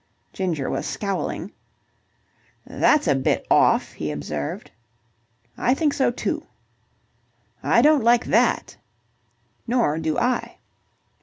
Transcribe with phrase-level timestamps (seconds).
[0.33, 1.51] Ginger was scowling.
[2.65, 4.71] "That's a bit off," he observed.
[5.59, 6.47] "I think so, too."
[7.61, 8.77] "I don't like that."
[9.67, 10.57] "Nor do I."